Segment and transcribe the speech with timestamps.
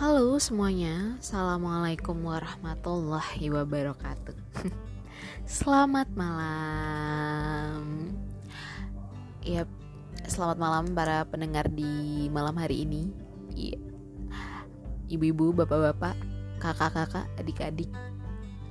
[0.00, 4.32] Halo semuanya, Assalamualaikum warahmatullahi wabarakatuh.
[5.60, 8.08] Selamat malam.
[9.44, 9.68] Ya,
[10.24, 13.12] selamat malam para pendengar di malam hari ini.
[13.52, 13.76] Iya.
[15.12, 16.16] Ibu-ibu, bapak-bapak,
[16.64, 17.92] kakak-kakak, adik-adik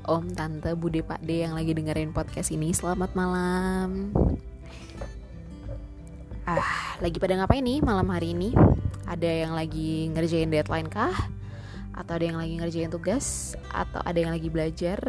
[0.09, 4.18] Om, tante, bude, pak de yang lagi dengerin podcast ini Selamat malam.
[6.50, 8.79] Ah, lagi pada ngapain nih malam hari ini?
[9.09, 11.18] Ada yang lagi ngerjain deadline kah?
[11.98, 13.58] Atau ada yang lagi ngerjain tugas?
[13.73, 15.02] Atau ada yang lagi belajar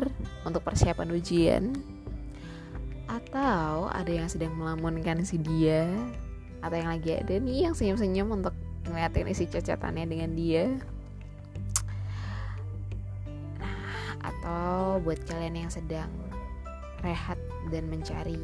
[0.49, 1.77] untuk persiapan ujian?
[3.05, 5.85] Atau ada yang sedang melamunkan si dia?
[6.65, 8.57] Atau yang lagi ada nih yang senyum-senyum untuk
[8.89, 10.65] ngeliatin isi cacatannya dengan dia?
[13.61, 16.09] Nah, atau buat kalian yang sedang
[17.05, 17.37] rehat
[17.69, 18.41] dan mencari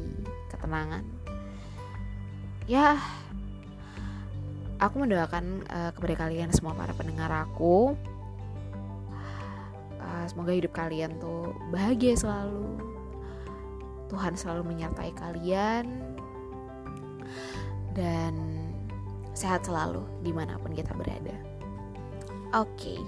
[0.49, 1.05] ketenangan
[2.67, 2.99] ya
[4.77, 7.97] aku mendoakan uh, kepada kalian semua para pendengar aku.
[9.97, 12.77] Uh, semoga hidup kalian tuh bahagia selalu.
[14.07, 15.85] Tuhan selalu menyertai kalian.
[17.97, 18.33] Dan
[19.33, 21.33] sehat selalu di mana pun kita berada.
[22.55, 22.97] Oke.
[22.97, 23.01] Okay.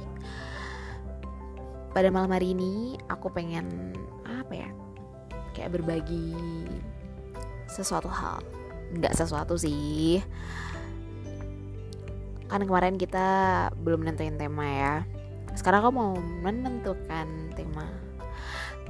[1.90, 4.70] pada malam hari ini aku pengen apa ya
[5.58, 6.38] kayak berbagi
[7.66, 8.46] sesuatu hal.
[8.94, 10.22] Nggak sesuatu sih
[12.50, 13.28] kan kemarin kita
[13.78, 14.96] belum nentuin tema ya.
[15.54, 17.86] Sekarang aku mau menentukan tema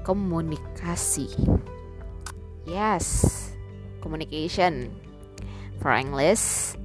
[0.08, 1.28] komunikasi.
[2.64, 3.40] Yes
[4.00, 4.90] communication
[5.84, 6.76] for English.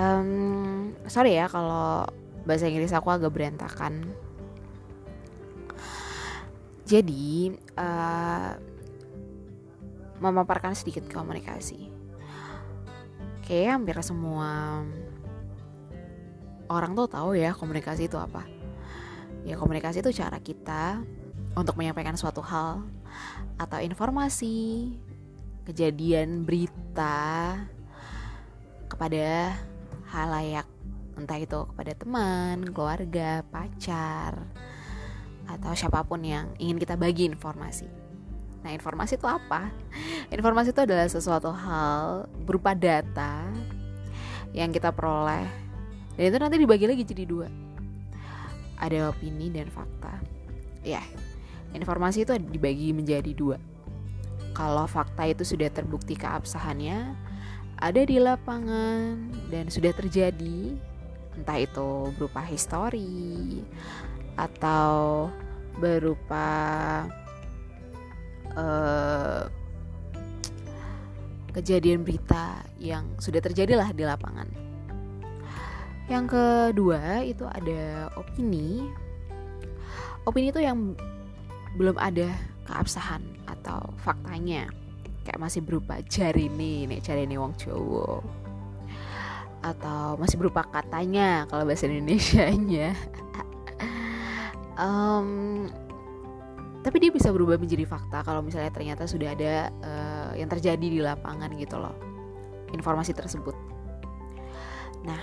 [0.00, 2.08] Um, sorry ya kalau
[2.48, 4.08] bahasa Inggris aku agak berantakan.
[6.88, 8.56] Jadi uh,
[10.18, 11.91] memaparkan sedikit komunikasi.
[13.42, 14.82] Kayak hampir semua
[16.70, 18.46] orang tuh tahu ya komunikasi itu apa.
[19.42, 21.02] Ya komunikasi itu cara kita
[21.58, 22.86] untuk menyampaikan suatu hal
[23.60, 24.94] atau informasi,
[25.68, 27.58] kejadian, berita
[28.88, 29.52] kepada
[30.08, 30.68] halayak
[31.16, 34.48] entah itu kepada teman, keluarga, pacar,
[35.44, 37.84] atau siapa pun yang ingin kita bagi informasi.
[38.62, 39.68] Nah, informasi itu apa?
[40.32, 43.44] Informasi itu adalah sesuatu hal berupa data
[44.56, 45.44] yang kita peroleh.
[46.16, 47.48] Dan itu nanti dibagi lagi jadi dua.
[48.80, 50.24] Ada opini dan fakta.
[50.80, 51.04] Ya,
[51.76, 53.60] informasi itu dibagi menjadi dua.
[54.56, 57.12] Kalau fakta itu sudah terbukti keabsahannya,
[57.76, 60.76] ada di lapangan dan sudah terjadi,
[61.36, 63.60] entah itu berupa histori
[64.36, 65.28] atau
[65.80, 66.48] berupa
[68.56, 69.48] uh,
[71.52, 74.48] kejadian berita yang sudah terjadi lah di lapangan.
[76.08, 78.84] Yang kedua itu ada opini.
[80.24, 80.96] Opini itu yang
[81.76, 82.32] belum ada
[82.68, 84.68] keabsahan atau faktanya
[85.22, 88.20] kayak masih berupa jari nih, nih jari nih wong Jawa
[89.62, 92.98] atau masih berupa katanya kalau bahasa Indonesia-nya.
[94.82, 95.70] um,
[96.82, 100.01] tapi dia bisa berubah menjadi fakta kalau misalnya ternyata sudah ada uh,
[100.36, 101.94] yang terjadi di lapangan gitu loh
[102.72, 103.54] informasi tersebut.
[105.04, 105.20] Nah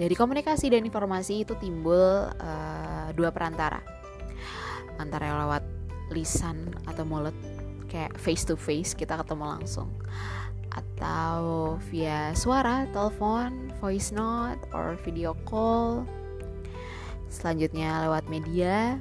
[0.00, 3.84] dari komunikasi dan informasi itu timbul uh, dua perantara.
[4.96, 5.64] Antara lewat
[6.12, 7.36] lisan atau mulut
[7.92, 9.92] kayak face to face kita ketemu langsung.
[10.70, 16.06] Atau via suara, telepon, voice note, or video call.
[17.28, 18.96] Selanjutnya lewat media,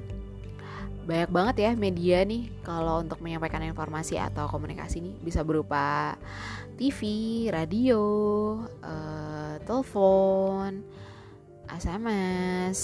[1.10, 6.14] banyak banget ya media nih kalau untuk menyampaikan informasi atau komunikasi nih bisa berupa
[6.78, 7.00] TV,
[7.50, 8.04] radio,
[8.86, 10.86] uh, telepon,
[11.66, 12.80] SMS,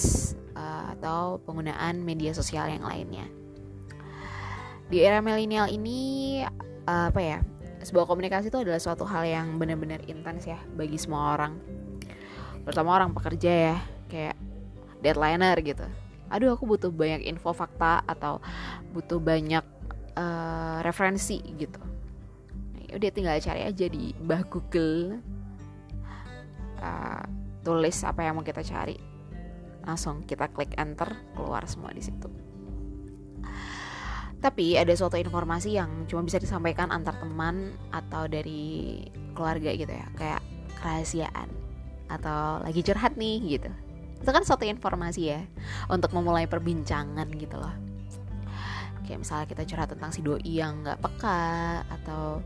[0.51, 3.29] uh, eh, atau penggunaan media sosial yang lainnya.
[4.89, 6.41] Di era milenial ini
[6.89, 7.39] uh, apa ya?
[7.85, 11.61] Sebuah komunikasi itu adalah suatu hal yang benar-benar intens ya bagi semua orang.
[12.65, 13.77] Terutama orang pekerja ya,
[14.09, 14.35] kayak
[15.05, 15.85] deadlineer gitu
[16.29, 18.41] aduh aku butuh banyak info fakta atau
[18.91, 19.63] butuh banyak
[20.17, 21.79] uh, referensi gitu.
[22.75, 25.19] Nah, udah tinggal cari aja di bah Google
[26.81, 27.23] uh,
[27.61, 28.97] tulis apa yang mau kita cari.
[29.85, 32.27] Langsung kita klik enter keluar semua di situ.
[34.41, 39.01] Tapi ada suatu informasi yang cuma bisa disampaikan antar teman atau dari
[39.33, 40.41] keluarga gitu ya kayak
[40.77, 41.49] kerahasiaan
[42.05, 43.71] atau lagi curhat nih gitu
[44.25, 45.45] itu kan suatu informasi ya
[45.85, 47.69] untuk memulai perbincangan gitu loh.
[49.05, 52.41] Kayak misalnya kita curhat tentang si doi yang nggak peka atau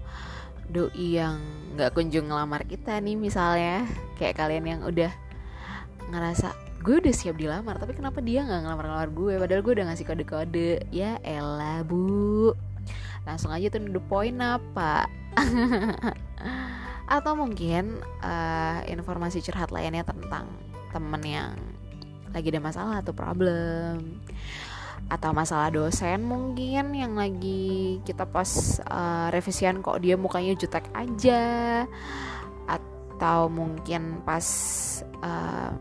[0.68, 1.40] doi yang
[1.80, 3.88] nggak kunjung ngelamar kita nih misalnya.
[4.20, 5.08] Kayak kalian yang udah
[6.12, 6.52] ngerasa
[6.84, 9.34] gue udah siap dilamar tapi kenapa dia nggak ngelamar-ngelamar gue?
[9.40, 10.84] Padahal gue udah ngasih kode-kode.
[10.92, 12.52] Ya elah bu.
[13.24, 15.08] Langsung aja tuh the point apa?
[17.16, 20.52] Atau mungkin uh, informasi curhat lainnya tentang
[20.92, 21.69] temen yang
[22.34, 24.22] lagi ada masalah atau problem
[25.10, 31.88] atau masalah dosen mungkin yang lagi kita pas uh, revisian kok dia mukanya jutek aja
[32.68, 34.46] atau mungkin pas
[35.24, 35.72] uh,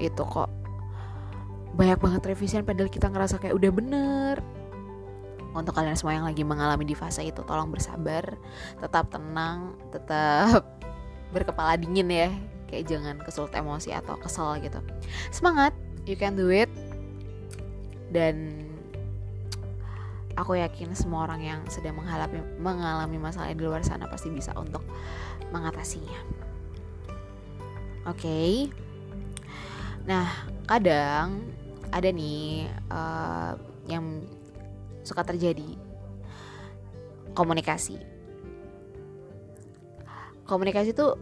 [0.00, 0.48] itu kok
[1.76, 4.36] banyak banget revisian padahal kita ngerasa kayak udah bener.
[5.56, 8.36] Untuk kalian semua yang lagi mengalami di fase itu tolong bersabar
[8.76, 10.68] tetap tenang tetap
[11.34, 12.28] berkepala dingin ya
[12.66, 14.78] kayak jangan kesulut emosi atau kesel gitu.
[15.30, 15.72] Semangat
[16.06, 16.70] you can do it.
[18.10, 18.66] Dan
[20.36, 24.84] aku yakin semua orang yang sedang mengalami mengalami masalah di luar sana pasti bisa untuk
[25.50, 26.20] mengatasinya.
[28.06, 28.22] Oke.
[28.22, 28.52] Okay?
[30.06, 30.30] nah
[30.70, 31.42] kadang
[31.90, 33.58] ada nih uh,
[33.90, 34.22] yang
[35.02, 35.78] suka terjadi.
[37.34, 37.98] Komunikasi.
[40.46, 41.18] Komunikasi tuh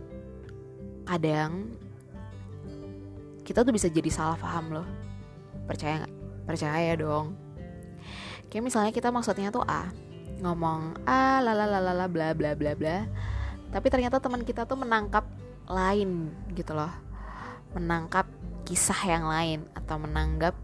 [1.04, 1.72] kadang
[3.44, 4.88] kita tuh bisa jadi salah paham loh.
[5.68, 6.14] Percaya nggak?
[6.48, 7.36] Percaya dong.
[8.48, 9.92] Kayak misalnya kita maksudnya tuh A
[10.40, 11.64] ngomong A lala
[12.08, 12.98] bla bla bla bla
[13.70, 15.26] tapi ternyata teman kita tuh menangkap
[15.68, 16.92] lain gitu loh.
[17.76, 18.28] Menangkap
[18.64, 20.54] kisah yang lain atau menanggap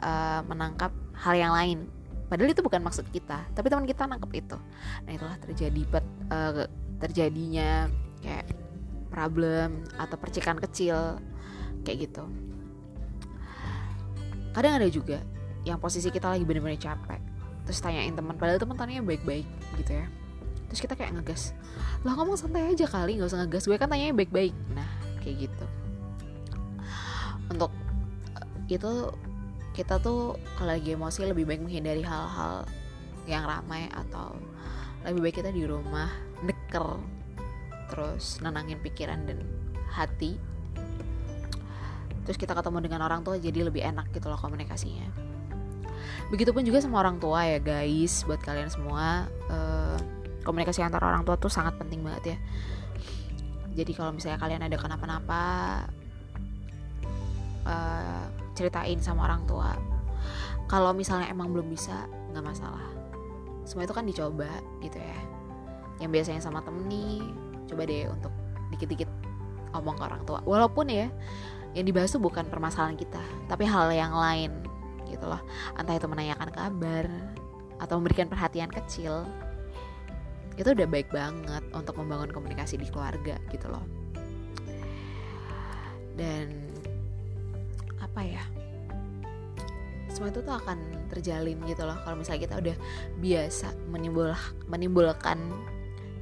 [0.00, 1.90] uh, menangkap hal yang lain.
[2.30, 4.56] Padahal itu bukan maksud kita tapi teman kita nangkep itu.
[5.04, 6.64] Nah itulah terjadi pet, uh,
[7.02, 7.90] terjadinya
[8.22, 8.59] kayak
[9.10, 11.18] problem atau percikan kecil
[11.82, 12.24] kayak gitu.
[14.54, 15.20] Kadang ada juga
[15.66, 17.20] yang posisi kita lagi bener-bener capek
[17.68, 19.46] terus tanyain teman padahal teman tanya baik-baik
[19.76, 20.06] gitu ya.
[20.70, 21.52] Terus kita kayak ngegas
[22.06, 24.54] lah ngomong santai aja kali nggak usah ngegas gue kan tanya baik-baik.
[24.72, 24.88] Nah
[25.20, 25.66] kayak gitu.
[27.50, 27.74] Untuk
[28.38, 28.92] eh, itu
[29.76, 32.66] kita tuh kalau lagi emosi lebih baik menghindari hal-hal
[33.28, 34.34] yang ramai atau
[35.06, 36.10] lebih baik kita di rumah
[36.42, 37.19] neker
[37.90, 39.42] terus nenangin pikiran dan
[39.90, 40.38] hati.
[42.24, 45.10] Terus kita ketemu dengan orang tua jadi lebih enak gitu loh komunikasinya.
[46.30, 49.26] Begitupun juga sama orang tua ya guys buat kalian semua.
[49.50, 49.98] Uh,
[50.46, 52.38] komunikasi antara orang tua tuh sangat penting banget ya.
[53.82, 55.42] Jadi kalau misalnya kalian ada kenapa-napa
[57.66, 59.74] uh, ceritain sama orang tua.
[60.70, 62.86] Kalau misalnya emang belum bisa nggak masalah.
[63.66, 64.50] Semua itu kan dicoba
[64.86, 65.18] gitu ya.
[65.98, 68.32] Yang biasanya sama temen nih coba deh untuk
[68.74, 69.10] dikit-dikit
[69.74, 70.42] omong ke orang tua.
[70.42, 71.06] Walaupun ya
[71.78, 74.50] yang dibahas tuh bukan permasalahan kita tapi hal yang lain
[75.06, 75.42] gitu loh.
[75.78, 77.06] Entah itu menanyakan kabar
[77.80, 79.24] atau memberikan perhatian kecil
[80.58, 83.84] itu udah baik banget untuk membangun komunikasi di keluarga gitu loh.
[86.18, 86.68] Dan
[87.96, 88.44] apa ya?
[90.10, 90.78] Semua itu tuh akan
[91.08, 92.76] terjalin gitu loh kalau misalnya kita udah
[93.22, 94.34] biasa menimbul
[94.66, 95.38] menimbulkan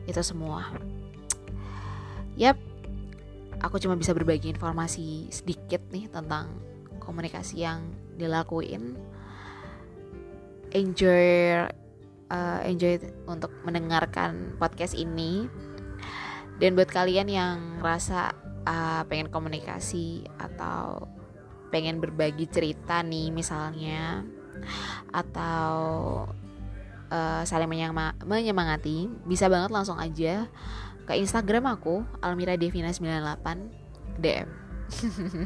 [0.08, 0.70] itu semua
[2.38, 2.56] yap.
[3.58, 6.54] Aku cuma bisa berbagi informasi sedikit nih tentang
[7.02, 7.82] komunikasi yang
[8.14, 8.94] dilakuin.
[10.70, 11.66] Enjoy
[12.30, 15.50] uh, enjoy untuk mendengarkan podcast ini.
[16.62, 18.30] Dan buat kalian yang rasa
[18.62, 21.10] uh, pengen komunikasi atau
[21.74, 24.22] pengen berbagi cerita nih misalnya
[25.14, 25.76] atau
[27.12, 27.70] uh, saling
[28.26, 30.48] menyemangati bisa banget langsung aja
[31.08, 34.48] ke Instagram aku Almira Devina 98 DM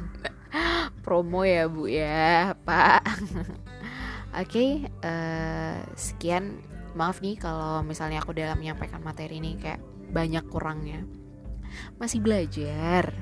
[1.06, 3.30] promo ya bu ya pak oke
[4.42, 6.58] okay, uh, eh, sekian
[6.98, 9.78] maaf nih kalau misalnya aku dalam menyampaikan materi ini kayak
[10.10, 11.06] banyak kurangnya
[12.02, 13.14] masih belajar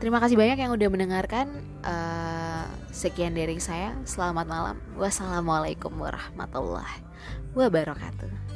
[0.00, 1.60] Terima kasih banyak yang udah mendengarkan.
[1.84, 3.92] Uh, sekian dari saya.
[4.08, 4.80] Selamat malam.
[4.96, 7.04] Wassalamualaikum warahmatullahi
[7.52, 8.49] wabarakatuh.